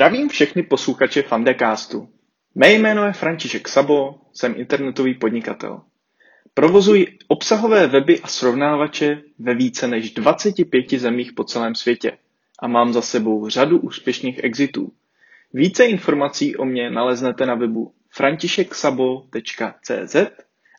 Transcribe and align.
Zdravím 0.00 0.28
všechny 0.28 0.62
posluchače 0.62 1.22
Fandecastu. 1.22 2.08
Mé 2.54 2.72
jméno 2.72 3.04
je 3.06 3.12
František 3.12 3.68
Sabo, 3.68 4.14
jsem 4.32 4.54
internetový 4.56 5.14
podnikatel. 5.14 5.80
Provozuji 6.54 7.18
obsahové 7.28 7.86
weby 7.86 8.20
a 8.20 8.26
srovnávače 8.28 9.22
ve 9.38 9.54
více 9.54 9.88
než 9.88 10.10
25 10.10 10.90
zemích 10.90 11.32
po 11.32 11.44
celém 11.44 11.74
světě 11.74 12.18
a 12.58 12.68
mám 12.68 12.92
za 12.92 13.02
sebou 13.02 13.48
řadu 13.48 13.78
úspěšných 13.78 14.44
exitů. 14.44 14.92
Více 15.52 15.84
informací 15.86 16.56
o 16.56 16.64
mě 16.64 16.90
naleznete 16.90 17.46
na 17.46 17.54
webu 17.54 17.92
františeksabo.cz 18.10 20.16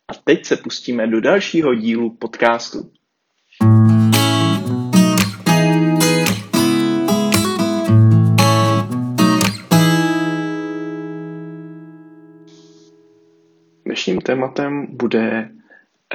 a 0.07 0.13
teď 0.23 0.45
se 0.45 0.57
pustíme 0.57 1.07
do 1.07 1.21
dalšího 1.21 1.75
dílu 1.75 2.15
podcastu. 2.15 2.91
Tématem 14.23 14.87
bude 14.89 15.49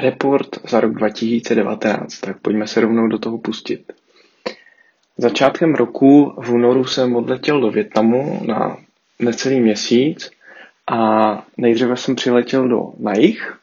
report 0.00 0.68
za 0.68 0.80
rok 0.80 0.92
2019, 0.94 2.20
tak 2.20 2.38
pojďme 2.40 2.66
se 2.66 2.80
rovnou 2.80 3.08
do 3.08 3.18
toho 3.18 3.38
pustit. 3.38 3.92
Začátkem 5.18 5.74
roku 5.74 6.34
v 6.42 6.52
únoru 6.52 6.84
jsem 6.84 7.16
odletěl 7.16 7.60
do 7.60 7.70
Větnamu 7.70 8.40
na 8.46 8.76
necelý 9.18 9.60
měsíc 9.60 10.30
a 10.90 10.98
nejdříve 11.56 11.96
jsem 11.96 12.14
přiletěl 12.16 12.68
do 12.68 12.92
na 12.98 13.12
jich, 13.18 13.56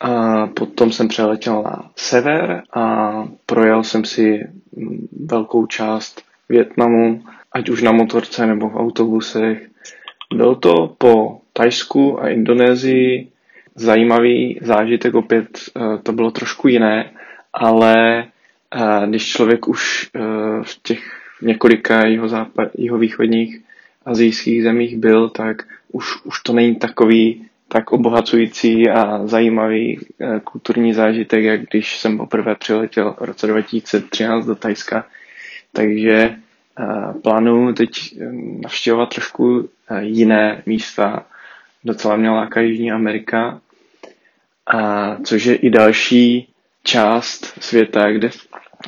a 0.00 0.46
potom 0.46 0.92
jsem 0.92 1.08
přeletěl 1.08 1.62
na 1.62 1.90
sever 1.96 2.62
a 2.72 3.12
projel 3.46 3.84
jsem 3.84 4.04
si 4.04 4.48
velkou 5.26 5.66
část 5.66 6.22
Větnamu, 6.48 7.22
ať 7.52 7.68
už 7.68 7.82
na 7.82 7.92
motorce 7.92 8.46
nebo 8.46 8.68
v 8.68 8.76
autobusech. 8.76 9.66
Byl 10.34 10.54
to 10.54 10.94
po 10.98 11.40
Tajsku 11.52 12.20
a 12.22 12.28
Indonésii 12.28 13.28
zajímavý 13.80 14.58
zážitek, 14.62 15.14
opět 15.14 15.48
eh, 15.76 15.98
to 16.02 16.12
bylo 16.12 16.30
trošku 16.30 16.68
jiné, 16.68 17.10
ale 17.52 18.24
eh, 18.74 19.06
když 19.08 19.26
člověk 19.28 19.68
už 19.68 20.10
eh, 20.16 20.20
v 20.62 20.78
těch 20.82 21.00
několika 21.42 22.06
jeho, 22.06 22.28
západ, 22.28 22.68
jeho 22.74 22.98
východních 22.98 23.60
azijských 24.06 24.62
zemích 24.62 24.96
byl, 24.96 25.28
tak 25.28 25.62
už, 25.92 26.24
už 26.24 26.40
to 26.42 26.52
není 26.52 26.76
takový 26.76 27.46
tak 27.68 27.92
obohacující 27.92 28.88
a 28.90 29.26
zajímavý 29.26 29.98
kulturní 30.44 30.94
zážitek, 30.94 31.44
jak 31.44 31.60
když 31.70 31.98
jsem 31.98 32.18
poprvé 32.18 32.54
přiletěl 32.54 33.14
v 33.20 33.24
roce 33.24 33.46
2013 33.46 34.46
do 34.46 34.54
Tajska. 34.54 35.06
Takže 35.72 36.34
plánuju 37.22 37.72
teď 37.72 37.90
navštěvovat 38.62 39.08
trošku 39.14 39.68
jiné 40.00 40.62
místa. 40.66 41.26
Docela 41.84 42.16
mě 42.16 42.30
láká 42.30 42.60
Jižní 42.60 42.92
Amerika 42.92 43.60
a 44.66 45.16
což 45.24 45.44
je 45.44 45.54
i 45.56 45.70
další 45.70 46.48
část 46.84 47.44
světa, 47.64 48.12
kde 48.12 48.30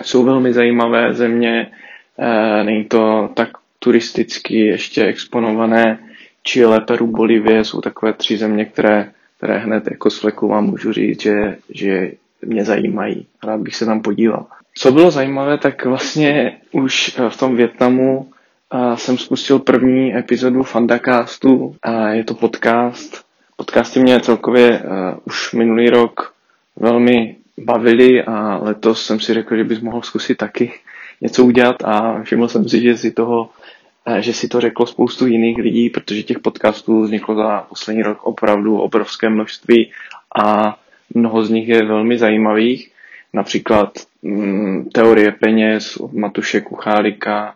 jsou 0.02 0.24
velmi 0.24 0.52
zajímavé 0.52 1.14
země, 1.14 1.70
e, 2.18 2.64
není 2.64 2.84
to 2.84 3.30
tak 3.34 3.48
turisticky 3.78 4.58
ještě 4.58 5.04
exponované, 5.04 5.98
Chile, 6.42 6.80
Peru, 6.80 7.06
Bolivie 7.06 7.64
jsou 7.64 7.80
takové 7.80 8.12
tři 8.12 8.36
země, 8.36 8.64
které, 8.64 9.10
které 9.36 9.58
hned 9.58 9.84
jako 9.90 10.10
s 10.10 10.22
vám 10.42 10.64
můžu 10.64 10.92
říct, 10.92 11.22
že, 11.22 11.56
že 11.70 12.12
mě 12.42 12.64
zajímají. 12.64 13.26
Rád 13.44 13.60
bych 13.60 13.76
se 13.76 13.86
tam 13.86 14.02
podíval. 14.02 14.46
Co 14.74 14.92
bylo 14.92 15.10
zajímavé, 15.10 15.58
tak 15.58 15.84
vlastně 15.84 16.56
už 16.72 17.18
v 17.28 17.36
tom 17.36 17.56
Větnamu 17.56 18.30
jsem 18.94 19.18
spustil 19.18 19.58
první 19.58 20.16
epizodu 20.16 20.62
Fandacastu. 20.62 21.76
Je 22.12 22.24
to 22.24 22.34
podcast, 22.34 23.24
Podcasty 23.62 24.00
mě 24.00 24.20
celkově 24.20 24.80
uh, 24.80 25.18
už 25.24 25.52
minulý 25.52 25.90
rok 25.90 26.34
velmi 26.76 27.36
bavili 27.58 28.22
a 28.22 28.56
letos 28.62 29.06
jsem 29.06 29.20
si 29.20 29.34
řekl, 29.34 29.56
že 29.56 29.64
bys 29.64 29.80
mohl 29.80 30.02
zkusit 30.02 30.34
taky 30.34 30.72
něco 31.20 31.44
udělat 31.44 31.76
a 31.84 32.22
všiml 32.22 32.48
jsem 32.48 32.68
si, 32.68 32.80
že 32.80 32.96
si 32.96 33.10
toho 33.10 33.50
uh, 34.08 34.16
že 34.16 34.32
si 34.32 34.48
to 34.48 34.60
řeklo 34.60 34.86
spoustu 34.86 35.26
jiných 35.26 35.58
lidí, 35.58 35.90
protože 35.90 36.22
těch 36.22 36.38
podcastů 36.38 37.02
vzniklo 37.02 37.34
za 37.34 37.66
poslední 37.68 38.02
rok 38.02 38.26
opravdu 38.26 38.78
obrovské 38.78 39.28
množství 39.28 39.92
a 40.42 40.78
mnoho 41.14 41.44
z 41.44 41.50
nich 41.50 41.68
je 41.68 41.84
velmi 41.84 42.18
zajímavých. 42.18 42.90
Například 43.32 43.98
mm, 44.22 44.90
Teorie 44.92 45.32
peněz 45.32 45.96
od 45.96 46.12
Matuše 46.12 46.60
Kuchálika 46.60 47.54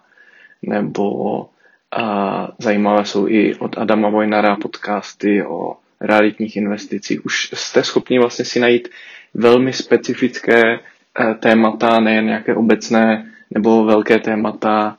nebo 0.62 1.48
a 1.96 2.48
zajímavé 2.58 3.04
jsou 3.04 3.28
i 3.28 3.54
od 3.54 3.78
Adama 3.78 4.08
Vojnara 4.08 4.56
podcasty 4.56 5.42
o 5.42 5.76
realitních 6.00 6.56
investicích. 6.56 7.26
Už 7.26 7.50
jste 7.54 7.84
schopni 7.84 8.18
vlastně 8.18 8.44
si 8.44 8.60
najít 8.60 8.88
velmi 9.34 9.72
specifické 9.72 10.62
eh, 10.62 11.34
témata, 11.34 12.00
nejen 12.00 12.26
nějaké 12.26 12.54
obecné 12.54 13.32
nebo 13.50 13.84
velké 13.84 14.18
témata, 14.18 14.96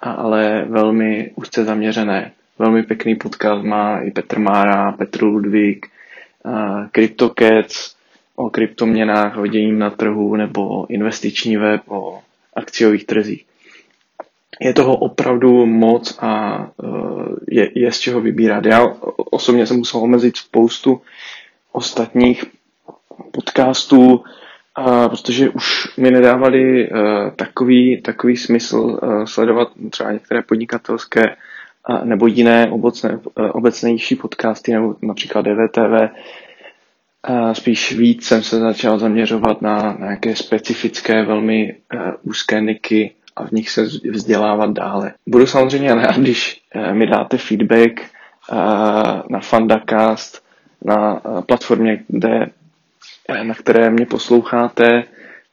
ale 0.00 0.64
velmi 0.68 1.30
úzce 1.34 1.64
zaměřené. 1.64 2.32
Velmi 2.58 2.82
pěkný 2.82 3.14
podcast 3.14 3.64
má 3.64 3.98
i 4.00 4.10
Petr 4.10 4.38
Mára, 4.38 4.92
Petr 4.92 5.22
Ludvík, 5.24 5.86
eh, 5.86 6.88
CryptoCats 6.92 7.96
o 8.36 8.50
kryptoměnách, 8.50 9.36
o 9.36 9.46
dějím 9.46 9.78
na 9.78 9.90
trhu 9.90 10.36
nebo 10.36 10.86
investiční 10.90 11.56
web 11.56 11.80
o 11.86 12.20
akciových 12.54 13.06
trzích 13.06 13.44
je 14.60 14.72
toho 14.74 14.96
opravdu 14.96 15.66
moc 15.66 16.18
a 16.18 16.58
uh, 16.76 17.26
je, 17.48 17.70
je 17.74 17.92
z 17.92 17.98
čeho 17.98 18.20
vybírat. 18.20 18.64
Já 18.66 18.86
osobně 19.30 19.66
jsem 19.66 19.76
musel 19.76 20.00
omezit 20.00 20.36
spoustu 20.36 21.00
ostatních 21.72 22.44
podcastů, 23.32 24.12
uh, 24.14 25.08
protože 25.08 25.48
už 25.48 25.96
mi 25.96 26.10
nedávali 26.10 26.90
uh, 26.90 26.98
takový, 27.36 28.02
takový 28.02 28.36
smysl 28.36 28.98
uh, 29.02 29.24
sledovat 29.24 29.68
třeba 29.90 30.12
některé 30.12 30.42
podnikatelské 30.42 31.22
uh, 31.88 32.04
nebo 32.04 32.26
jiné 32.26 32.70
obecné, 32.70 33.16
uh, 33.16 33.50
obecnější 33.52 34.16
podcasty, 34.16 34.72
nebo 34.72 34.96
například 35.02 35.42
DVTV. 35.42 36.10
Uh, 37.28 37.52
spíš 37.52 37.92
víc 37.92 38.26
jsem 38.26 38.42
se 38.42 38.58
začal 38.60 38.98
zaměřovat 38.98 39.62
na, 39.62 39.96
nějaké 39.98 40.36
specifické, 40.36 41.24
velmi 41.24 41.76
uh, 41.94 42.00
úzké 42.22 42.60
niky, 42.60 43.14
a 43.38 43.44
v 43.46 43.50
nich 43.50 43.70
se 43.70 43.82
vzdělávat 44.10 44.70
dále. 44.70 45.12
Budu 45.26 45.46
samozřejmě 45.46 45.94
rád, 45.94 46.16
když 46.16 46.60
eh, 46.74 46.94
mi 46.94 47.06
dáte 47.06 47.38
feedback 47.38 48.00
na 49.30 49.40
Fundacast, 49.40 50.44
na 50.84 51.20
eh, 51.38 51.42
platformě, 51.42 52.04
kde, 52.08 52.46
na 53.42 53.54
které 53.54 53.90
mě 53.90 54.06
posloucháte, 54.06 55.04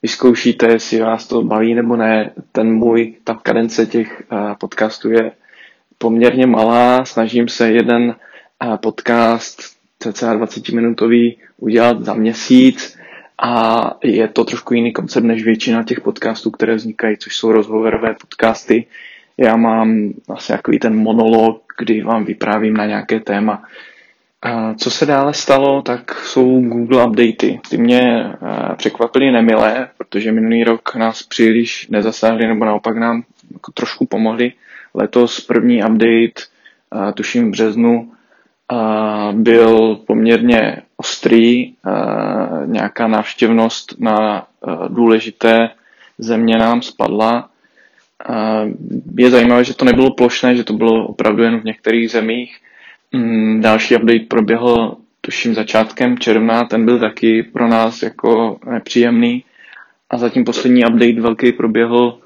vyzkoušíte, 0.01 0.67
jestli 0.71 1.01
vás 1.01 1.27
to 1.27 1.41
baví 1.41 1.73
nebo 1.73 1.95
ne. 1.95 2.31
Ten 2.51 2.73
můj, 2.73 3.15
ta 3.23 3.33
kadence 3.33 3.85
těch 3.85 4.23
podcastů 4.59 5.11
je 5.11 5.31
poměrně 5.97 6.47
malá. 6.47 7.05
Snažím 7.05 7.47
se 7.47 7.71
jeden 7.71 8.15
podcast 8.81 9.61
cca 9.99 10.33
20 10.33 10.69
minutový 10.69 11.37
udělat 11.57 12.01
za 12.03 12.13
měsíc 12.13 12.97
a 13.43 13.91
je 14.03 14.27
to 14.27 14.43
trošku 14.45 14.73
jiný 14.73 14.93
koncept 14.93 15.23
než 15.23 15.43
většina 15.43 15.83
těch 15.83 16.01
podcastů, 16.01 16.51
které 16.51 16.75
vznikají, 16.75 17.17
což 17.17 17.35
jsou 17.37 17.51
rozhovorové 17.51 18.15
podcasty. 18.21 18.85
Já 19.37 19.55
mám 19.55 20.13
asi 20.29 20.51
takový 20.53 20.79
ten 20.79 20.95
monolog, 20.95 21.63
kdy 21.77 22.01
vám 22.01 22.25
vyprávím 22.25 22.73
na 22.73 22.85
nějaké 22.85 23.19
téma. 23.19 23.63
A 24.41 24.73
co 24.73 24.91
se 24.91 25.05
dále 25.05 25.33
stalo, 25.33 25.81
tak 25.81 26.15
jsou 26.15 26.61
Google 26.61 27.05
updaty. 27.05 27.59
Ty 27.69 27.77
mě 27.77 28.01
eh, 28.01 28.75
překvapily 28.75 29.31
nemilé, 29.31 29.89
protože 29.97 30.31
minulý 30.31 30.63
rok 30.63 30.95
nás 30.95 31.23
příliš 31.23 31.87
nezasáhli, 31.87 32.47
nebo 32.47 32.65
naopak 32.65 32.97
nám 32.97 33.23
jako 33.53 33.71
trošku 33.71 34.05
pomohli. 34.05 34.53
Letos 34.93 35.39
první 35.39 35.83
update, 35.83 36.41
eh, 37.09 37.11
tuším 37.13 37.47
v 37.47 37.51
březnu, 37.51 38.11
byl 39.31 39.95
poměrně 39.95 40.81
ostrý, 40.97 41.73
nějaká 42.65 43.07
návštěvnost 43.07 43.95
na 43.99 44.47
důležité 44.87 45.69
země 46.17 46.57
nám 46.57 46.81
spadla. 46.81 47.49
Je 49.17 49.29
zajímavé, 49.29 49.63
že 49.63 49.75
to 49.75 49.85
nebylo 49.85 50.13
plošné, 50.13 50.55
že 50.55 50.63
to 50.63 50.73
bylo 50.73 51.07
opravdu 51.07 51.43
jen 51.43 51.59
v 51.59 51.63
některých 51.63 52.11
zemích. 52.11 52.57
Mm, 53.11 53.61
další 53.61 53.95
update 53.95 54.25
proběhl 54.29 54.97
tuším 55.21 55.53
začátkem 55.53 56.17
června, 56.17 56.65
ten 56.65 56.85
byl 56.85 56.99
taky 56.99 57.43
pro 57.43 57.67
nás 57.67 58.01
jako 58.01 58.59
nepříjemný. 58.71 59.43
A 60.09 60.17
zatím 60.17 60.43
poslední 60.43 60.85
update 60.85 61.21
velký 61.21 61.51
proběhl 61.51 62.19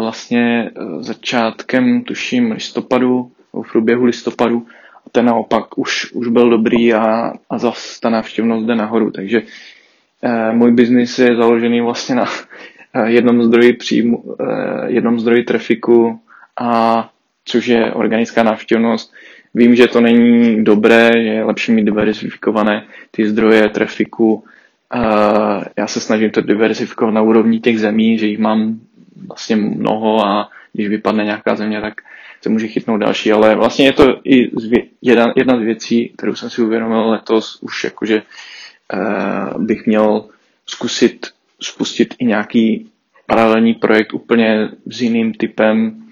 vlastně 0.00 0.70
začátkem, 1.00 2.02
tuším, 2.04 2.52
listopadu, 2.52 3.32
v 3.62 3.72
průběhu 3.72 4.04
listopadu 4.04 4.66
ten 5.12 5.24
naopak 5.24 5.78
už, 5.78 6.12
už 6.12 6.28
byl 6.28 6.50
dobrý 6.50 6.94
a, 6.94 7.32
a 7.50 7.58
zase 7.58 8.00
ta 8.00 8.10
návštěvnost 8.10 8.66
jde 8.66 8.74
nahoru. 8.74 9.10
Takže 9.10 9.42
eh, 10.22 10.52
můj 10.52 10.72
biznis 10.72 11.18
je 11.18 11.36
založený 11.36 11.80
vlastně 11.80 12.14
na 12.14 12.24
eh, 12.24 12.28
jednom 13.06 13.42
zdroji 13.42 13.72
příjmu, 13.72 14.24
eh, 14.40 14.44
jednom 14.86 15.20
zdroji 15.20 15.42
trafiku 15.42 16.20
a 16.60 17.08
což 17.44 17.66
je 17.66 17.92
organická 17.92 18.42
návštěvnost. 18.42 19.12
Vím, 19.54 19.74
že 19.76 19.88
to 19.88 20.00
není 20.00 20.64
dobré, 20.64 21.10
je 21.18 21.44
lepší 21.44 21.72
mít 21.72 21.84
diversifikované 21.84 22.86
ty 23.10 23.28
zdroje 23.28 23.68
trafiku. 23.68 24.44
Já 25.76 25.86
se 25.86 26.00
snažím 26.00 26.30
to 26.30 26.40
diversifikovat 26.40 27.14
na 27.14 27.22
úrovni 27.22 27.60
těch 27.60 27.80
zemí, 27.80 28.18
že 28.18 28.26
jich 28.26 28.38
mám 28.38 28.80
vlastně 29.28 29.56
mnoho 29.56 30.26
a 30.26 30.50
když 30.72 30.88
vypadne 30.88 31.24
nějaká 31.24 31.56
země, 31.56 31.80
tak 31.80 31.94
se 32.42 32.48
může 32.48 32.68
chytnout 32.68 33.00
další, 33.00 33.32
ale 33.32 33.54
vlastně 33.54 33.86
je 33.86 33.92
to 33.92 34.20
i 34.24 34.50
jedna, 35.02 35.32
jedna 35.36 35.56
z 35.56 35.60
věcí, 35.60 36.12
kterou 36.16 36.34
jsem 36.34 36.50
si 36.50 36.62
uvědomil 36.62 37.10
letos 37.10 37.58
už 37.62 37.84
jakože 37.84 38.22
bych 39.58 39.86
měl 39.86 40.24
zkusit 40.66 41.26
spustit 41.62 42.14
i 42.18 42.24
nějaký 42.24 42.90
paralelní 43.26 43.74
projekt 43.74 44.14
úplně 44.14 44.68
s 44.86 45.02
jiným 45.02 45.34
typem 45.34 46.02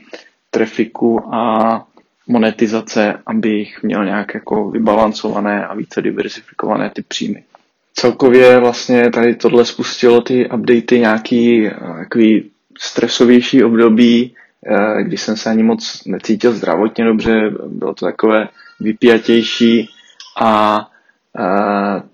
trafiku 0.50 1.34
a 1.34 1.86
monetizace, 2.28 3.14
abych 3.26 3.82
měl 3.82 4.04
nějak 4.04 4.34
jako 4.34 4.70
vybalancované 4.70 5.66
a 5.66 5.74
více 5.74 6.02
diversifikované 6.02 6.90
ty 6.90 7.02
příjmy. 7.02 7.42
Celkově 7.94 8.60
vlastně 8.60 9.10
tady 9.10 9.34
tohle 9.34 9.64
spustilo 9.64 10.20
ty 10.20 10.50
updaty 10.50 11.00
nějaký 11.00 11.66
eh, 11.66 11.70
takový 11.98 12.50
stresovější 12.78 13.64
období, 13.64 14.34
eh, 14.66 15.02
kdy 15.02 15.16
jsem 15.16 15.36
se 15.36 15.50
ani 15.50 15.62
moc 15.62 16.02
necítil 16.06 16.52
zdravotně 16.52 17.04
dobře, 17.04 17.50
bylo 17.68 17.94
to 17.94 18.06
takové 18.06 18.48
vypjatější 18.80 19.88
a 20.40 20.80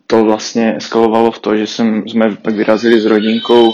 to 0.07 0.25
vlastně 0.25 0.77
eskalovalo 0.77 1.31
v 1.31 1.39
to, 1.39 1.57
že 1.57 1.67
jsem, 1.67 2.09
jsme 2.09 2.37
pak 2.37 2.55
vyrazili 2.55 3.01
s 3.01 3.07
rodinkou 3.07 3.73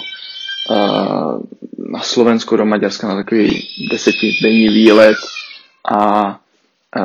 na 1.92 2.00
Slovensku 2.00 2.56
do 2.56 2.64
Maďarska 2.66 3.08
na 3.08 3.14
takový 3.14 3.68
desetidenní 3.90 4.68
výlet 4.68 5.16
a 5.94 6.38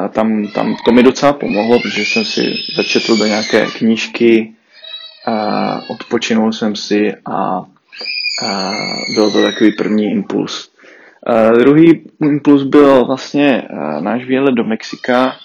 tam, 0.09 0.47
tam 0.47 0.75
to 0.85 0.91
mi 0.91 1.03
docela 1.03 1.33
pomohlo, 1.33 1.79
protože 1.79 2.05
jsem 2.05 2.25
si 2.25 2.53
začetl 2.75 3.17
do 3.17 3.25
nějaké 3.25 3.65
knížky, 3.65 4.53
odpočinul 5.89 6.53
jsem 6.53 6.75
si 6.75 7.13
a 7.25 7.65
a 8.43 8.71
byl 9.15 9.31
to 9.31 9.41
takový 9.41 9.71
první 9.71 10.11
impuls. 10.11 10.69
A 11.27 11.51
druhý 11.51 12.01
impuls 12.21 12.63
byl 12.63 13.05
vlastně 13.05 13.63
náš 13.99 14.25
výlet 14.25 14.51
do 14.51 14.63
Mexika, 14.63 15.35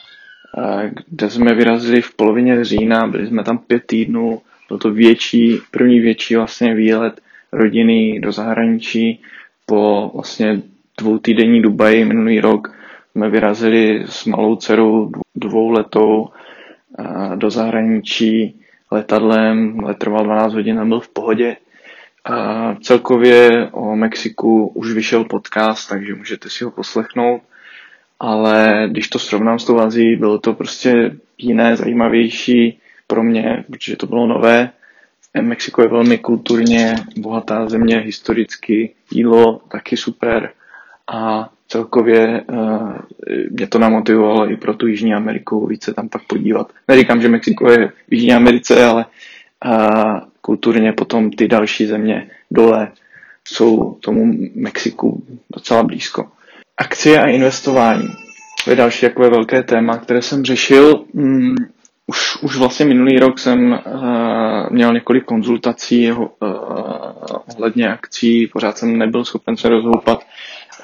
kde 1.08 1.31
jsme 1.31 1.54
vyrazili 1.54 2.02
v 2.02 2.14
polovině 2.14 2.64
října, 2.64 3.06
byli 3.06 3.26
jsme 3.26 3.44
tam 3.44 3.58
pět 3.58 3.82
týdnů, 3.87 4.43
byl 4.69 4.78
to 4.78 4.90
větší, 4.90 5.58
první 5.70 6.00
větší 6.00 6.37
vlastně 6.37 6.75
výlet 6.75 7.20
rodiny 7.52 8.20
do 8.20 8.32
zahraničí 8.32 9.22
po 9.66 10.10
vlastně 10.14 10.62
dvou 10.99 11.19
týdenní 11.19 11.62
Dubaji 11.62 12.04
minulý 12.04 12.40
rok. 12.40 12.75
Jsme 13.12 13.31
vyrazili 13.31 14.04
s 14.06 14.25
malou 14.25 14.56
dcerou 14.56 15.10
dvouletou 15.37 16.28
do 17.34 17.50
zahraničí 17.50 18.60
letadlem, 18.90 19.78
let 19.78 19.99
trval 19.99 20.25
12 20.25 20.52
hodin 20.54 20.81
a 20.81 20.84
byl 20.84 21.00
v 21.00 21.08
pohodě. 21.08 21.56
A 22.25 22.75
celkově 22.75 23.69
o 23.72 23.96
Mexiku 23.96 24.66
už 24.66 24.93
vyšel 24.93 25.25
podcast, 25.25 25.88
takže 25.88 26.14
můžete 26.14 26.50
si 26.50 26.64
ho 26.64 26.70
poslechnout. 26.70 27.43
Ale 28.22 28.88
když 28.90 29.08
to 29.08 29.19
srovnám 29.19 29.58
s 29.58 29.64
tou 29.64 29.78
Azií, 29.80 30.16
bylo 30.16 30.38
to 30.38 30.54
prostě 30.54 31.16
jiné, 31.38 31.76
zajímavější 31.76 32.78
pro 33.06 33.22
mě, 33.22 33.64
protože 33.70 33.96
to 33.96 34.06
bylo 34.06 34.26
nové. 34.26 34.70
Mexiko 35.40 35.82
je 35.82 35.88
velmi 35.88 36.19
kulturně 36.19 36.94
bohatá 37.16 37.69
země, 37.69 37.98
historicky, 37.98 38.94
jídlo 39.12 39.60
taky 39.69 39.96
super 39.96 40.50
a 41.12 41.50
celkově 41.69 42.42
uh, 42.42 42.92
mě 43.50 43.66
to 43.66 43.78
namotivovalo 43.78 44.50
i 44.50 44.56
pro 44.56 44.75
tu 44.75 44.86
Jižní 44.86 45.14
Ameriku 45.14 45.66
více 45.66 45.94
tam 45.94 46.08
pak 46.08 46.22
podívat. 46.26 46.72
Neříkám, 46.88 47.22
že 47.22 47.28
Mexiko 47.28 47.70
je 47.70 47.92
v 48.08 48.14
Jižní 48.14 48.32
Americe, 48.32 48.84
ale 48.84 49.06
uh, 49.66 50.20
kulturně 50.40 50.92
potom 50.92 51.30
ty 51.30 51.48
další 51.48 51.86
země 51.86 52.30
dole 52.50 52.92
jsou 53.48 53.94
tomu 53.94 54.34
Mexiku 54.54 55.25
docela 55.54 55.82
blízko. 55.82 56.28
Akcie 56.78 57.20
a 57.20 57.26
investování. 57.26 58.08
To 58.64 58.70
je 58.70 58.76
další 58.76 59.00
takové 59.06 59.30
velké 59.30 59.62
téma, 59.62 59.98
které 59.98 60.22
jsem 60.22 60.44
řešil. 60.44 61.04
Um, 61.12 61.54
už, 62.06 62.42
už 62.42 62.56
vlastně 62.56 62.86
minulý 62.86 63.19
rok 63.19 63.38
jsem 63.38 63.72
uh, 63.72 64.70
měl 64.70 64.92
několik 64.92 65.24
konzultací 65.24 66.12
uh, 66.12 66.26
ohledně 67.56 67.92
akcí, 67.92 68.46
pořád 68.46 68.78
jsem 68.78 68.98
nebyl 68.98 69.24
schopen 69.24 69.56
se 69.56 69.69
rozhoupat, 69.69 70.26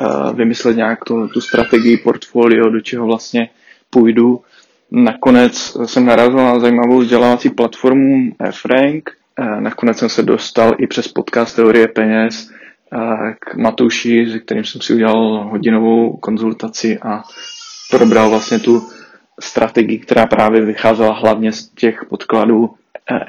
uh, 0.00 0.37
vymyslet 0.37 0.76
nějak 0.76 1.05
tu, 1.05 1.29
tu 1.29 1.40
strategii 1.40 1.96
portfolio, 1.96 2.70
do 2.70 2.81
čeho 2.81 3.06
vlastně 3.06 3.49
půjdu. 3.91 4.41
Nakonec 4.91 5.76
jsem 5.84 6.06
narazil 6.06 6.37
na 6.37 6.58
zajímavou 6.58 6.99
vzdělávací 6.99 7.50
platformu 7.50 8.32
Frank. 8.50 9.11
Nakonec 9.61 9.99
jsem 9.99 10.08
se 10.08 10.23
dostal 10.23 10.75
i 10.79 10.87
přes 10.87 11.08
podcast 11.08 11.56
Teorie 11.56 11.88
peněz 11.88 12.50
k 13.40 13.55
Matouši, 13.55 14.26
se 14.32 14.38
kterým 14.38 14.64
jsem 14.64 14.81
si 14.81 14.94
udělal 14.94 15.49
hodinovou 15.50 16.17
konzultaci 16.17 16.99
a 16.99 17.23
probral 17.90 18.31
vlastně 18.31 18.58
tu 18.58 18.88
strategii, 19.40 19.99
která 19.99 20.26
právě 20.26 20.61
vycházela 20.61 21.14
hlavně 21.14 21.52
z 21.52 21.69
těch 21.69 22.05
podkladů 22.08 22.75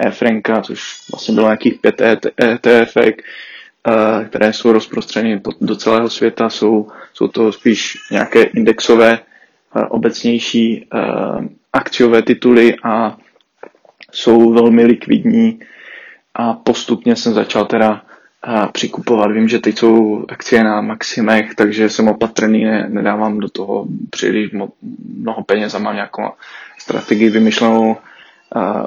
e-Franka, 0.07 0.61
což 0.61 0.81
vlastně 1.11 1.35
bylo 1.35 1.47
nějakých 1.47 1.79
pět 1.81 2.01
ETF, 2.41 2.97
e 2.97 3.11
které 4.29 4.53
jsou 4.53 4.71
rozprostřeny 4.71 5.41
do 5.61 5.75
celého 5.75 6.09
světa, 6.09 6.49
jsou, 6.49 6.87
jsou 7.13 7.27
to 7.27 7.51
spíš 7.51 7.97
nějaké 8.11 8.43
indexové, 8.43 9.19
obecnější 9.89 10.87
akciové 11.73 12.21
tituly 12.21 12.75
a 12.83 13.17
jsou 14.11 14.53
velmi 14.53 14.85
likvidní 14.85 15.59
a 16.33 16.53
postupně 16.53 17.15
jsem 17.15 17.33
začal 17.33 17.65
teda 17.65 18.01
a 18.41 18.67
přikupovat. 18.67 19.31
Vím, 19.31 19.47
že 19.47 19.59
teď 19.59 19.77
jsou 19.77 20.25
akcie 20.29 20.63
na 20.63 20.81
maximech, 20.81 21.55
takže 21.55 21.89
jsem 21.89 22.07
opatrný, 22.07 22.63
ne, 22.63 22.85
nedávám 22.89 23.39
do 23.39 23.49
toho 23.49 23.85
příliš 24.09 24.51
mnoho 25.17 25.43
peněz 25.43 25.75
a 25.75 25.79
mám 25.79 25.95
nějakou 25.95 26.23
strategii 26.79 27.29
vymyšlenou, 27.29 27.97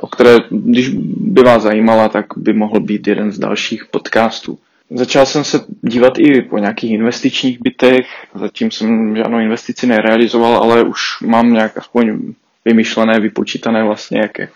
o 0.00 0.06
které, 0.06 0.36
když 0.50 0.88
by 1.16 1.42
vás 1.42 1.62
zajímala, 1.62 2.08
tak 2.08 2.26
by 2.36 2.52
mohl 2.52 2.80
být 2.80 3.06
jeden 3.06 3.32
z 3.32 3.38
dalších 3.38 3.84
podcastů. 3.86 4.58
Začal 4.90 5.26
jsem 5.26 5.44
se 5.44 5.60
dívat 5.82 6.18
i 6.18 6.42
po 6.42 6.58
nějakých 6.58 6.90
investičních 6.90 7.58
bytech, 7.62 8.06
zatím 8.34 8.70
jsem 8.70 9.16
žádnou 9.16 9.38
investici 9.38 9.86
nerealizoval, 9.86 10.56
ale 10.56 10.82
už 10.82 11.00
mám 11.20 11.52
nějak 11.52 11.78
aspoň 11.78 12.18
vymyšlené, 12.64 13.20
vypočítané 13.20 13.84
vlastně, 13.84 14.18
jak, 14.18 14.38
jak 14.38 14.50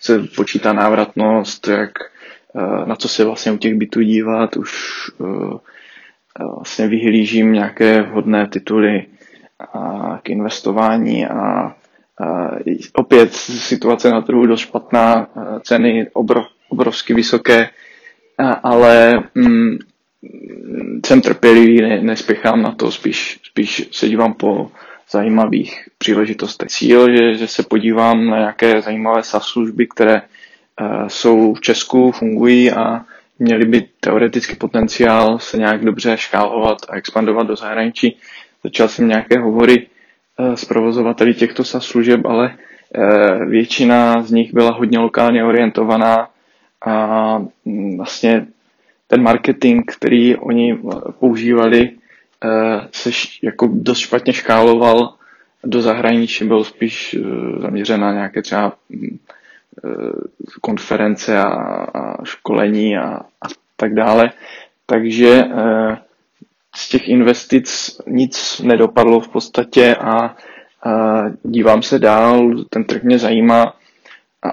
se 0.00 0.22
počítá 0.36 0.72
návratnost, 0.72 1.68
jak 1.68 1.90
na 2.86 2.96
co 2.96 3.08
se 3.08 3.24
vlastně 3.24 3.52
u 3.52 3.56
těch 3.56 3.74
bytů 3.74 4.02
dívat, 4.02 4.56
už 4.56 4.94
eh, 5.20 5.58
vlastně 6.54 6.88
vyhlížím 6.88 7.52
nějaké 7.52 8.02
vhodné 8.02 8.48
tituly 8.48 9.06
k 10.22 10.30
investování 10.30 11.26
a 11.26 11.74
opět 12.92 13.34
situace 13.34 14.10
na 14.10 14.20
trhu 14.20 14.46
dost 14.46 14.60
špatná, 14.60 15.28
ceny 15.62 16.06
obrov, 16.12 16.46
obrovsky 16.68 17.14
vysoké, 17.14 17.70
ale 18.62 19.22
mm, 19.34 19.78
jsem 21.06 21.20
trpělivý, 21.20 21.82
ne, 21.82 22.02
nespěchám 22.02 22.62
na 22.62 22.70
to, 22.70 22.90
spíš, 22.90 23.40
spíš 23.42 23.88
se 23.92 24.08
dívám 24.08 24.34
po 24.34 24.70
zajímavých 25.10 25.88
příležitostech. 25.98 26.68
Cíl, 26.68 27.16
že, 27.16 27.34
že 27.34 27.46
se 27.48 27.62
podívám 27.62 28.26
na 28.26 28.38
nějaké 28.38 28.80
zajímavé 28.82 29.22
SaaS 29.22 29.44
služby, 29.44 29.86
které 29.86 30.22
jsou 31.08 31.54
v 31.54 31.60
Česku, 31.60 32.12
fungují 32.12 32.72
a 32.72 33.04
měli 33.38 33.64
by 33.66 33.88
teoretický 34.00 34.56
potenciál 34.56 35.38
se 35.38 35.56
nějak 35.58 35.84
dobře 35.84 36.16
škálovat 36.16 36.78
a 36.88 36.96
expandovat 36.96 37.46
do 37.46 37.56
zahraničí. 37.56 38.16
Začal 38.64 38.88
jsem 38.88 39.08
nějaké 39.08 39.38
hovory 39.40 39.86
e, 40.38 40.56
s 40.56 40.64
provozovateli 40.64 41.34
těchto 41.34 41.64
SaaS 41.64 41.84
služeb, 41.84 42.20
ale 42.24 42.54
e, 42.94 43.44
většina 43.44 44.22
z 44.22 44.30
nich 44.30 44.54
byla 44.54 44.72
hodně 44.72 44.98
lokálně 44.98 45.44
orientovaná 45.44 46.28
a 46.86 47.38
mm, 47.64 47.96
vlastně 47.96 48.46
ten 49.06 49.22
marketing, 49.22 49.84
který 49.86 50.36
oni 50.36 50.78
používali, 51.18 51.90
se 52.92 53.10
jako 53.42 53.68
dost 53.72 53.98
špatně 53.98 54.32
škáloval 54.32 55.14
do 55.64 55.82
zahraničí, 55.82 56.44
byl 56.44 56.64
spíš 56.64 57.16
zaměřen 57.60 58.00
na 58.00 58.12
nějaké 58.12 58.42
třeba 58.42 58.76
mm, 58.88 59.18
Eh, 59.18 59.43
konference 60.60 61.38
a, 61.38 61.44
a 61.44 62.24
školení 62.24 62.96
a, 62.96 63.06
a 63.16 63.46
tak 63.76 63.94
dále. 63.94 64.30
Takže 64.86 65.44
eh, 65.44 65.96
z 66.74 66.88
těch 66.88 67.08
investic 67.08 68.00
nic 68.06 68.60
nedopadlo 68.64 69.20
v 69.20 69.28
podstatě 69.28 69.96
a 69.96 70.36
dívám 71.42 71.82
se 71.82 71.98
dál, 71.98 72.64
ten 72.70 72.84
trh 72.84 73.02
mě 73.02 73.18
zajímá, 73.18 73.76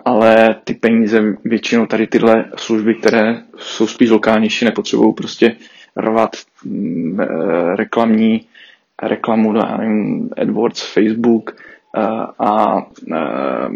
ale 0.05 0.55
ty 0.63 0.73
peníze 0.73 1.21
většinou 1.45 1.85
tady 1.85 2.07
tyhle 2.07 2.45
služby, 2.55 2.95
které 2.95 3.41
jsou 3.57 3.87
spíš 3.87 4.09
lokálnější, 4.09 4.65
nepotřebují 4.65 5.13
prostě 5.13 5.55
rvat 5.97 6.29
mm, 6.65 7.19
eh, 7.21 7.75
reklamní 7.75 8.41
reklamu, 9.03 9.51
nevím, 9.51 10.29
AdWords, 10.37 10.93
Facebook 10.93 11.55
a 12.39 12.77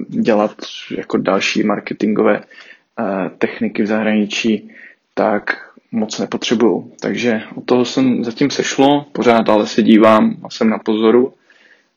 dělat 0.08 0.56
jako 0.98 1.18
další 1.18 1.64
marketingové 1.64 2.42
techniky 3.38 3.84
v 3.84 3.88
zahraničí, 3.88 4.70
tak 5.14 5.70
moc 5.92 6.20
nepotřebuju. 6.20 6.92
Takže 7.02 7.42
od 7.56 7.66
toho 7.66 7.86
jsem 7.86 8.24
zatím 8.24 8.50
sešlo, 8.50 9.06
pořád 9.12 9.50
ale 9.50 9.68
se 9.68 9.84
dívám 9.84 10.36
a 10.44 10.50
jsem 10.50 10.70
na 10.70 10.78
pozoru. 10.80 11.34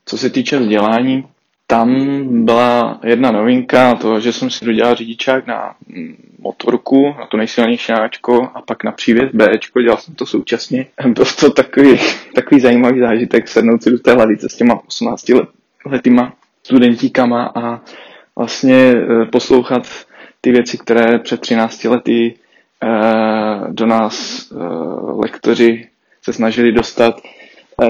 Co 0.05 0.19
se 0.19 0.31
týče 0.31 0.59
vzdělání, 0.59 1.25
tam 1.71 1.99
byla 2.45 3.01
jedna 3.05 3.31
novinka, 3.31 3.95
to, 3.95 4.21
že 4.21 4.33
jsem 4.33 4.51
si 4.51 4.65
dodělal 4.65 4.95
řidičák 4.95 5.47
na 5.47 5.75
mm, 5.89 6.17
motorku, 6.39 7.15
na 7.19 7.27
to 7.27 7.37
nejsilnější 7.37 7.93
Ačko 7.93 8.43
a 8.55 8.63
pak 8.63 8.85
na 8.85 8.93
přívěs 8.93 9.31
Bčko, 9.33 9.83
dělal 9.83 9.97
jsem 9.99 10.15
to 10.15 10.27
současně. 10.27 10.87
Byl 11.07 11.25
to 11.41 11.51
takový, 11.51 11.99
takový 12.35 12.61
zajímavý 12.61 13.01
zážitek 13.01 13.49
sednout 13.49 13.83
si 13.83 13.91
do 13.91 13.99
té 13.99 14.13
hlavice 14.13 14.49
s 14.49 14.57
těma 14.57 14.81
18 14.87 15.29
let, 15.29 15.49
letýma 15.87 16.33
studentíkama 16.63 17.53
a 17.55 17.81
vlastně 18.37 18.77
e, 18.77 19.25
poslouchat 19.25 19.83
ty 20.41 20.53
věci, 20.53 20.79
které 20.79 21.19
před 21.19 21.41
13 21.41 21.85
lety 21.85 22.35
e, 22.35 22.89
do 23.73 23.87
nás 23.87 24.47
e, 24.53 24.55
lektoři 25.21 25.89
se 26.23 26.33
snažili 26.33 26.73
dostat. 26.73 27.21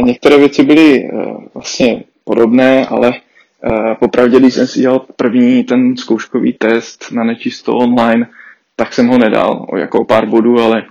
Některé 0.03 0.39
věci 0.39 0.63
byly 0.63 1.11
vlastně 1.55 2.05
podobné, 2.25 2.87
ale 2.87 3.13
popravdě, 4.01 4.41
když 4.41 4.55
jsem 4.55 4.67
si 4.67 4.81
dělal 4.81 5.07
první 5.17 5.65
ten 5.65 5.97
zkouškový 5.97 6.53
test 6.53 7.13
na 7.13 7.25
nečisto 7.25 7.73
online, 7.77 8.27
tak 8.77 8.93
jsem 8.93 9.09
ho 9.09 9.19
nedal 9.19 9.67
o 9.69 9.77
jako 9.77 10.05
pár 10.05 10.27
bodů, 10.27 10.61
ale 10.61 10.85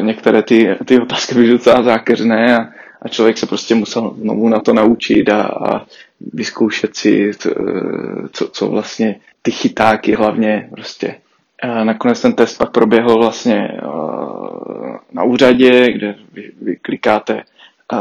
některé 0.00 0.42
ty, 0.42 0.76
ty 0.84 1.00
otázky 1.00 1.34
byly 1.34 1.48
docela 1.48 1.82
zákeřné 1.82 2.56
a, 2.56 2.68
a 3.02 3.08
člověk 3.08 3.38
se 3.38 3.46
prostě 3.46 3.74
musel 3.74 4.14
znovu 4.18 4.48
na 4.48 4.60
to 4.60 4.72
naučit 4.72 5.28
a, 5.28 5.42
a 5.42 5.86
vyzkoušet 6.32 6.96
si, 6.96 7.30
co, 8.32 8.48
co 8.48 8.68
vlastně 8.68 9.20
ty 9.42 9.50
chytáky 9.50 10.14
hlavně 10.14 10.68
prostě. 10.70 11.14
A 11.62 11.84
nakonec 11.84 12.20
ten 12.20 12.32
test 12.32 12.58
pak 12.58 12.70
proběhl 12.70 13.18
vlastně 13.18 13.68
na 15.12 15.22
úřadě, 15.22 15.92
kde 15.92 16.14
vy, 16.32 16.52
vy 16.62 16.76
klikáte 16.76 17.42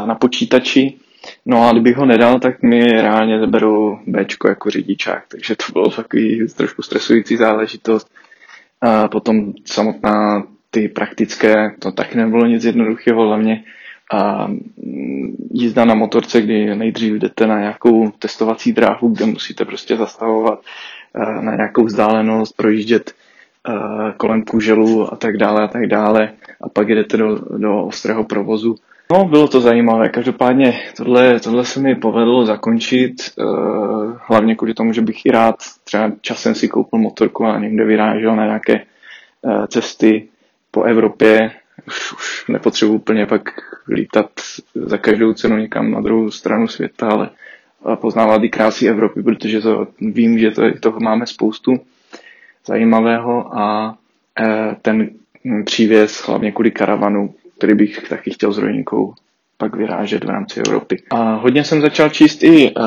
na 0.06 0.16
počítači 0.16 0.94
No 1.46 1.68
a 1.68 1.72
kdybych 1.72 1.96
ho 1.98 2.06
nedal, 2.06 2.40
tak 2.40 2.62
mi 2.62 2.80
reálně 2.80 3.40
zaberou 3.40 4.00
Bčko 4.08 4.50
jako 4.50 4.70
řidičák, 4.70 5.24
takže 5.28 5.56
to 5.56 5.74
bylo 5.74 5.90
takový 5.90 6.48
trošku 6.56 6.82
stresující 6.82 7.38
záležitost. 7.38 8.12
A 8.82 9.08
potom 9.08 9.54
samotná 9.66 10.44
ty 10.72 10.90
praktické, 10.90 11.76
to 11.80 11.92
taky 11.92 12.18
nebylo 12.18 12.46
nic 12.46 12.64
jednoduchého, 12.64 13.28
hlavně 13.28 13.64
a 14.14 14.48
mm, 14.48 15.36
jízda 15.54 15.86
na 15.86 15.96
motorce, 15.96 16.42
kdy 16.42 16.76
nejdřív 16.76 17.14
jdete 17.14 17.48
na 17.48 17.60
nějakou 17.60 18.12
testovací 18.12 18.74
dráhu, 18.74 19.08
kde 19.08 19.26
musíte 19.26 19.66
prostě 19.66 19.98
zastavovat 19.98 20.60
na 21.42 21.56
nějakou 21.56 21.84
vzdálenost, 21.84 22.58
projíždět 22.58 23.14
kolem 24.18 24.44
kuželu 24.44 25.14
a 25.14 25.16
tak 25.16 25.38
dále 25.38 25.64
a 25.64 25.68
tak 25.68 25.88
dále 25.88 26.30
a 26.62 26.70
pak 26.70 26.88
jdete 26.88 27.18
do, 27.18 27.36
do 27.58 27.86
ostrého 27.86 28.24
provozu 28.24 28.76
No, 29.12 29.26
bylo 29.26 29.48
to 29.48 29.62
zajímavé. 29.62 30.10
Každopádně 30.10 30.80
tohle, 30.98 31.40
tohle 31.40 31.66
se 31.66 31.80
mi 31.80 31.96
povedlo 31.96 32.46
zakončit, 32.46 33.14
uh, 33.38 34.14
hlavně 34.28 34.56
kvůli 34.56 34.74
tomu, 34.74 34.94
že 34.94 35.02
bych 35.02 35.26
i 35.26 35.32
rád 35.32 35.56
třeba 35.84 36.12
časem 36.22 36.56
si 36.56 36.68
koupil 36.68 37.00
motorku 37.00 37.46
a 37.46 37.60
někde 37.60 37.86
vyrážel 37.86 38.36
na 38.36 38.46
nějaké 38.46 38.86
cesty 39.68 40.28
po 40.72 40.84
Evropě. 40.84 41.52
Už, 41.88 42.14
už 42.14 42.46
nepotřebuji 42.48 42.94
úplně 42.96 43.26
pak 43.26 43.42
lítat 43.90 44.30
za 44.76 44.98
každou 44.98 45.34
cenu 45.34 45.58
někam 45.58 45.92
na 45.92 46.02
druhou 46.02 46.32
stranu 46.32 46.68
světa, 46.68 47.08
ale 47.10 47.30
poznávat 47.96 48.44
i 48.44 48.50
krásy 48.50 48.88
Evropy, 48.88 49.24
protože 49.24 49.62
to, 49.62 49.88
vím, 50.02 50.40
že 50.40 50.52
to, 50.52 50.62
toho 50.80 51.00
máme 51.00 51.26
spoustu 51.28 51.72
zajímavého 52.66 53.58
a 53.60 53.90
uh, 53.90 54.46
ten 54.82 55.10
přívěs 55.66 56.28
hlavně 56.28 56.52
kvůli 56.52 56.72
karavanu 56.72 57.34
který 57.62 57.74
bych 57.76 58.10
taky 58.10 58.32
chtěl 58.32 58.52
s 58.54 58.58
rodinkou 58.58 59.14
pak 59.58 59.76
vyrážet 59.76 60.24
v 60.24 60.30
rámci 60.30 60.60
Evropy. 60.68 61.04
A 61.12 61.34
hodně 61.36 61.64
jsem 61.64 61.82
začal 61.82 62.10
číst 62.10 62.44
i 62.44 62.72
uh, 62.76 62.84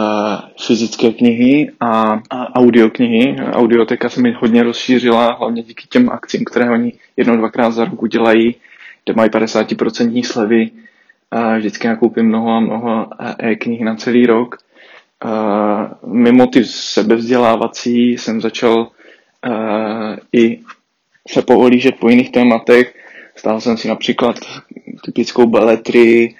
fyzické 0.67 1.13
knihy 1.13 1.71
a, 1.81 2.21
a 2.31 2.55
audioknihy. 2.57 3.37
Audioteka 3.53 4.09
se 4.09 4.21
mi 4.23 4.33
hodně 4.33 4.63
rozšířila, 4.63 5.33
hlavně 5.39 5.63
díky 5.63 5.87
těm 5.89 6.11
akcím, 6.11 6.45
které 6.45 6.71
oni 6.71 6.93
jednou, 7.17 7.37
dvakrát 7.37 7.71
za 7.71 7.85
rok 7.85 8.03
udělají, 8.03 8.55
kde 9.05 9.15
mají 9.17 9.31
50% 9.31 10.25
slevy. 10.25 10.71
Uh, 11.35 11.57
vždycky 11.57 11.89
nakoupím 11.89 12.27
mnoho 12.27 12.51
a 12.51 12.61
mnoho 12.61 13.09
e-knih 13.39 13.81
na 13.81 13.97
celý 13.97 14.27
rok. 14.27 14.57
Mimo 16.07 16.47
ty 16.47 16.65
sebevzdělávací 16.65 18.13
jsem 18.13 18.41
začal 18.41 18.89
i 20.33 20.61
se 21.29 21.43
povolížet 21.43 21.95
po 22.01 22.09
jiných 22.09 22.33
tématech, 22.33 22.95
Stál 23.37 23.61
jsem 23.61 23.77
si 23.77 23.89
například 23.89 24.37
typickou 25.05 25.47
beletry 25.47 26.35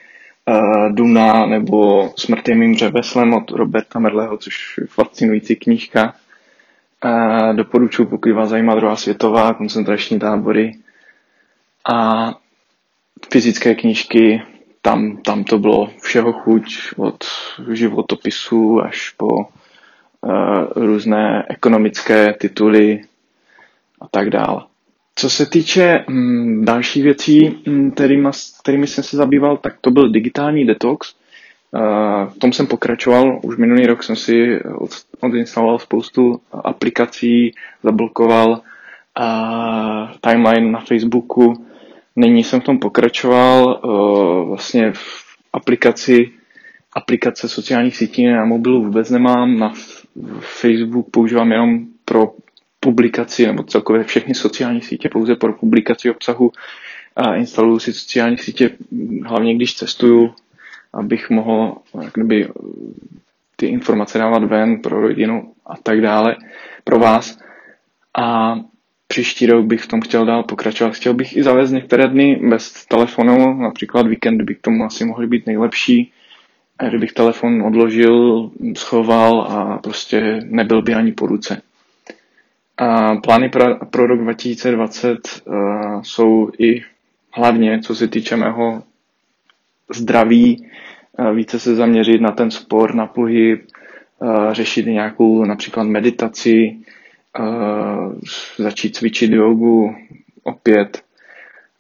Duna 0.91 1.47
nebo 1.47 2.11
Smrt 2.17 2.49
je 2.49 2.55
mým 2.55 2.75
řebeslem 2.77 3.35
od 3.35 3.51
Roberta 3.51 3.99
Merleho, 3.99 4.37
což 4.39 4.79
je 4.81 4.87
fascinující 4.87 5.57
knížka. 5.57 6.15
Doporučuji, 7.53 8.05
pokud 8.07 8.33
vás 8.33 8.49
zajímá 8.49 8.75
druhá 8.75 8.97
světová, 8.97 9.55
koncentrační 9.55 10.19
tábory. 10.19 10.77
A 11.93 12.29
fyzické 13.33 13.75
knížky, 13.75 14.43
tam, 14.83 15.17
tam 15.17 15.45
to 15.45 15.59
bylo 15.59 15.91
všeho 16.03 16.33
chuť, 16.33 16.77
od 16.97 17.25
životopisů 17.73 18.81
až 18.83 19.11
po 19.11 19.27
uh, 19.27 19.45
různé 20.77 21.45
ekonomické 21.49 22.33
tituly 22.33 23.01
a 24.01 24.09
tak 24.11 24.31
dále. 24.31 24.63
Co 25.17 25.31
se 25.31 25.47
týče 25.47 26.05
mm, 26.09 26.65
další 26.65 27.03
věcí, 27.03 27.63
mm, 27.67 27.91
kterými, 27.91 28.29
kterými 28.61 28.87
jsem 28.87 29.05
se 29.05 29.17
zabýval, 29.17 29.57
tak 29.57 29.75
to 29.81 29.91
byl 29.91 30.11
digitální 30.11 30.67
detox. 30.67 31.15
Uh, 31.71 31.81
v 32.31 32.39
tom 32.39 32.53
jsem 32.53 32.67
pokračoval. 32.67 33.41
Už 33.43 33.57
minulý 33.57 33.87
rok 33.87 34.03
jsem 34.03 34.17
si 34.17 34.63
od, 34.63 34.91
odinstaloval 35.21 35.79
spoustu 35.79 36.41
aplikací, 36.53 37.55
zablokoval 37.83 38.51
uh, 38.51 40.11
timeline 40.21 40.73
na 40.73 40.81
Facebooku. 40.81 41.67
Nyní 42.17 42.45
jsem 42.45 42.61
v 42.61 42.65
tom 42.65 42.79
pokračoval 42.79 43.81
uh, 43.85 44.49
vlastně 44.49 44.93
v 44.93 45.25
aplikaci 45.53 46.31
aplikace 46.95 47.49
sociálních 47.49 47.97
sítí 47.97 48.27
na 48.27 48.45
mobilu 48.45 48.85
vůbec 48.85 49.11
nemám, 49.11 49.59
na 49.59 49.73
Facebook 50.41 51.11
používám 51.11 51.53
jenom 51.53 51.87
pro 52.05 52.33
publikaci 52.81 53.47
nebo 53.47 53.63
celkově 53.63 54.05
všechny 54.05 54.35
sociální 54.35 54.83
sítě 54.83 55.09
pouze 55.09 55.35
pro 55.37 55.53
publikaci 55.53 56.11
obsahu 56.11 56.53
a 57.17 57.35
instaluju 57.35 57.79
si 57.79 57.93
sociální 57.93 58.39
sítě 58.39 58.71
hlavně 59.25 59.55
když 59.55 59.75
cestuju, 59.75 60.35
abych 60.93 61.31
mohl 61.31 61.77
kdyby, 62.15 62.49
ty 63.57 63.67
informace 63.67 64.19
dávat 64.19 64.45
ven 64.45 64.83
pro 64.83 65.01
rodinu 65.01 65.53
a 65.67 65.77
tak 65.77 66.01
dále 66.01 66.37
pro 66.85 66.99
vás. 66.99 67.39
A 68.19 68.55
příští 69.09 69.47
rok 69.47 69.65
bych 69.67 69.83
v 69.83 69.89
tom 69.89 70.01
chtěl 70.01 70.27
dál 70.27 70.43
pokračovat. 70.43 70.95
Chtěl 70.95 71.15
bych 71.15 71.37
i 71.37 71.43
zavést 71.43 71.71
některé 71.71 72.09
dny 72.09 72.41
bez 72.49 72.87
telefonu, 72.87 73.55
například 73.63 74.07
víkend 74.07 74.43
by 74.43 74.55
k 74.55 74.61
tomu 74.61 74.85
asi 74.85 75.05
mohly 75.05 75.27
být 75.27 75.47
nejlepší, 75.47 76.13
kdybych 76.89 77.13
telefon 77.13 77.63
odložil, 77.63 78.51
schoval 78.77 79.41
a 79.41 79.79
prostě 79.79 80.41
nebyl 80.45 80.83
by 80.83 80.95
ani 80.95 81.13
po 81.13 81.27
ruce. 81.27 81.63
A 82.77 83.17
plány 83.17 83.49
pro, 83.49 83.77
pro 83.91 84.07
rok 84.07 84.21
2020 84.21 85.43
uh, 85.47 85.55
eh, 85.55 86.01
jsou 86.03 86.51
i 86.59 86.83
hlavně, 87.33 87.81
co 87.81 87.95
se 87.95 88.09
týče 88.09 88.37
mého 88.37 88.83
zdraví, 89.95 90.67
uh, 91.19 91.31
více 91.37 91.59
se 91.59 91.75
zaměřit 91.75 92.21
na 92.21 92.31
ten 92.31 92.51
sport, 92.51 92.95
na 92.95 93.07
pohyb, 93.07 93.67
uh, 94.19 94.53
řešit 94.53 94.87
nějakou 94.87 95.45
například 95.45 95.85
meditaci, 95.85 96.77
začít 98.59 98.97
cvičit 98.97 99.31
jogu 99.33 99.95
opět, 100.43 101.03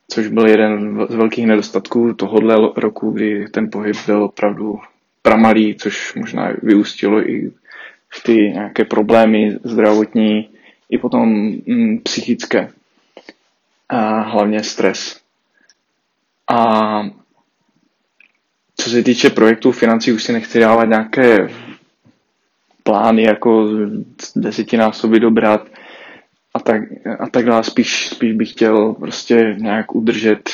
což 0.09 0.29
byl 0.29 0.47
jeden 0.47 1.07
z 1.11 1.15
velkých 1.15 1.47
nedostatků 1.47 2.15
tohohle 2.15 2.57
roku, 2.77 3.11
kdy 3.11 3.49
ten 3.49 3.71
pohyb 3.71 3.97
byl 4.07 4.23
opravdu 4.25 4.79
pramalý, 5.23 5.75
což 5.75 6.15
možná 6.15 6.53
vyústilo 6.63 7.29
i 7.31 7.53
v 8.09 8.23
ty 8.23 8.33
nějaké 8.33 8.85
problémy 8.85 9.53
zdravotní, 9.65 10.49
i 10.91 10.99
potom 10.99 11.29
mm, 11.67 11.99
psychické. 12.03 12.71
A 13.89 14.21
hlavně 14.21 14.63
stres. 14.63 15.21
A 16.51 16.69
co 18.77 18.91
se 18.91 19.03
týče 19.03 19.31
projektů 19.31 19.73
financí, 19.73 20.13
už 20.13 20.23
si 20.25 20.33
nechci 20.33 20.61
dávat 20.61 20.85
nějaké 20.85 21.49
plány 22.85 23.23
jako 23.23 23.69
desetinásoby 24.37 25.21
dobrat 25.21 25.67
a 26.55 26.61
tak, 26.61 26.83
a 27.19 27.29
tak 27.29 27.45
dále. 27.47 27.65
Spíš, 27.65 28.09
spíš 28.09 28.33
bych 28.33 28.51
chtěl 28.51 28.95
prostě 28.95 29.57
nějak 29.59 29.95
udržet 29.95 30.51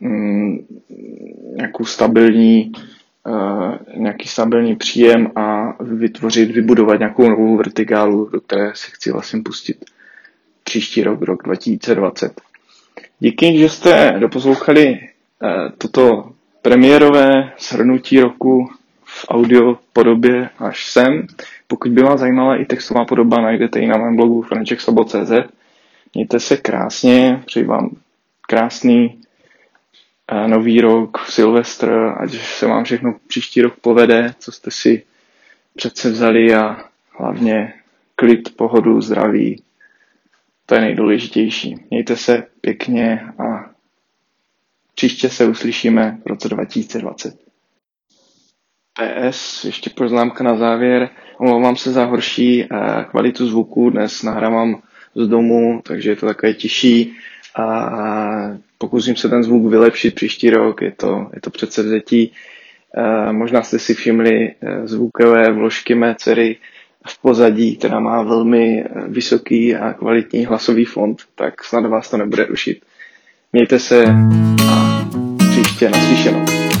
mm, 0.00 0.58
nějakou 1.56 1.84
stabilní 1.84 2.72
nějaký 3.96 4.28
stabilní 4.28 4.76
příjem 4.76 5.30
a 5.36 5.76
vytvořit, 5.80 6.50
vybudovat 6.50 6.98
nějakou 6.98 7.28
novou 7.28 7.56
vertikálu, 7.56 8.28
do 8.32 8.40
které 8.40 8.72
se 8.74 8.90
chci 8.90 9.12
vlastně 9.12 9.42
pustit 9.42 9.84
příští 10.64 11.02
rok, 11.02 11.22
rok 11.22 11.42
2020. 11.42 12.40
Díky, 13.20 13.58
že 13.58 13.68
jste 13.68 14.16
doposlouchali 14.18 15.00
toto 15.78 16.32
premiérové 16.62 17.52
shrnutí 17.58 18.20
roku 18.20 18.70
v 19.20 19.24
audio 19.28 19.78
podobě 19.92 20.50
až 20.58 20.90
sem. 20.90 21.26
Pokud 21.66 21.90
by 21.92 22.02
vás 22.02 22.20
zajímala 22.20 22.56
i 22.56 22.64
textová 22.64 23.04
podoba, 23.04 23.40
najdete 23.40 23.80
ji 23.80 23.86
na 23.86 23.98
mém 23.98 24.16
blogu 24.16 24.42
frančekslabo.cz. 24.42 25.32
Mějte 26.14 26.40
se 26.40 26.56
krásně, 26.56 27.42
přeji 27.46 27.64
vám 27.66 27.90
krásný 28.48 29.20
eh, 30.32 30.48
nový 30.48 30.80
rok, 30.80 31.18
Silvestr, 31.28 32.14
ať 32.18 32.30
se 32.32 32.66
vám 32.66 32.84
všechno 32.84 33.14
příští 33.26 33.62
rok 33.62 33.76
povede, 33.80 34.34
co 34.38 34.52
jste 34.52 34.70
si 34.70 35.02
přece 35.76 36.10
vzali 36.10 36.54
a 36.54 36.84
hlavně 37.18 37.74
klid, 38.16 38.56
pohodu, 38.56 39.00
zdraví. 39.00 39.62
To 40.66 40.74
je 40.74 40.80
nejdůležitější. 40.80 41.76
Mějte 41.90 42.16
se 42.16 42.46
pěkně 42.60 43.20
a 43.38 43.70
příště 44.94 45.28
se 45.30 45.46
uslyšíme 45.46 46.18
v 46.24 46.26
roce 46.26 46.48
2020. 46.48 47.45
PS, 48.96 49.64
ještě 49.64 49.90
poznámka 49.90 50.44
na 50.44 50.56
závěr. 50.56 51.08
Omlouvám 51.38 51.76
se 51.76 51.92
za 51.92 52.04
horší 52.04 52.62
eh, 52.64 53.04
kvalitu 53.10 53.46
zvuku, 53.46 53.90
dnes 53.90 54.22
nahrávám 54.22 54.82
z 55.14 55.28
domu, 55.28 55.80
takže 55.84 56.10
je 56.10 56.16
to 56.16 56.26
takové 56.26 56.54
tiší 56.54 57.12
a 57.58 57.90
pokusím 58.78 59.16
se 59.16 59.28
ten 59.28 59.42
zvuk 59.42 59.70
vylepšit 59.70 60.14
příští 60.14 60.50
rok, 60.50 60.82
je 60.82 60.92
to, 60.92 61.30
je 61.34 61.40
to 61.40 61.50
předsevzetí. 61.50 62.32
Eh, 62.96 63.32
možná 63.32 63.62
jste 63.62 63.78
si 63.78 63.94
všimli 63.94 64.48
eh, 64.62 64.86
zvukové 64.88 65.52
vložky 65.52 65.94
mé 65.94 66.14
dcery 66.18 66.56
v 67.06 67.20
pozadí, 67.22 67.76
která 67.76 68.00
má 68.00 68.22
velmi 68.22 68.84
vysoký 69.08 69.74
a 69.76 69.92
kvalitní 69.92 70.44
hlasový 70.46 70.84
fond, 70.84 71.22
tak 71.34 71.64
snad 71.64 71.86
vás 71.86 72.10
to 72.10 72.16
nebude 72.16 72.44
rušit. 72.44 72.82
Mějte 73.52 73.78
se 73.78 74.04
a 74.70 75.08
příště 75.52 75.90
naslyšenou. 75.90 76.75